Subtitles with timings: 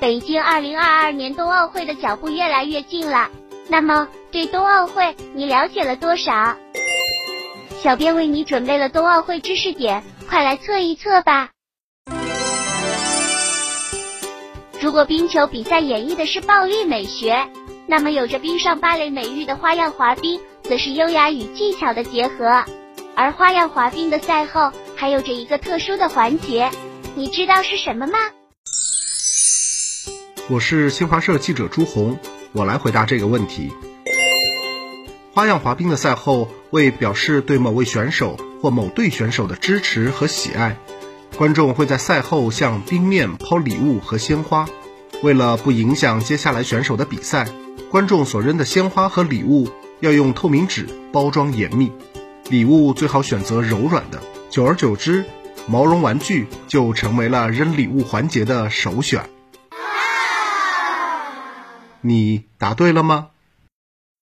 [0.00, 3.28] 北京二零二二年冬奥会的脚步越来越近了，
[3.68, 6.56] 那么对冬奥会你了解了多少？
[7.82, 11.50] 小编为你准备了冬奥会知识点，快来测一测吧。
[14.80, 17.46] 如果冰球比赛演绎的是暴力美学，
[17.86, 22.64] 那么有着冰上芭蕾美誉的花样滑冰，则是优雅与技巧的结合。
[23.14, 26.70] 而花样滑冰的赛后，还有着一个特殊的环节，
[27.14, 28.18] 你知道是什么吗？
[30.50, 32.18] 我是新华社记者朱红，
[32.50, 33.70] 我来回答这个问题。
[35.32, 40.76] 花样滑冰的赛后，为表示对某位选手或某队选手的支持和喜爱。
[41.38, 44.68] 观众会在赛后向冰面抛礼物和鲜花，
[45.22, 47.48] 为了不影响接下来选手的比赛，
[47.88, 49.68] 观众所扔的鲜花和礼物
[50.00, 51.92] 要用透明纸包装严密，
[52.48, 54.20] 礼物最好选择柔软的。
[54.50, 55.24] 久而久之，
[55.68, 59.30] 毛绒玩具就成为了扔礼物环节的首选。
[62.02, 63.30] 你答对了吗？